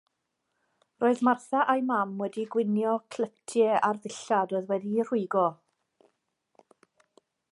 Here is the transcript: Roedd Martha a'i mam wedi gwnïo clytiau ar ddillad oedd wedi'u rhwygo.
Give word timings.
Roedd 1.03 1.19
Martha 1.27 1.59
a'i 1.73 1.83
mam 1.89 2.15
wedi 2.21 2.45
gwnïo 2.55 2.95
clytiau 3.15 3.77
ar 3.89 4.01
ddillad 4.05 4.57
oedd 4.61 4.73
wedi'u 4.73 5.05
rhwygo. 5.09 5.47